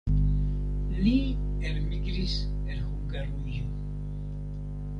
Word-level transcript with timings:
Li 1.01 1.13
elmigris 1.67 2.39
el 2.73 2.81
Hungarujo. 2.87 3.69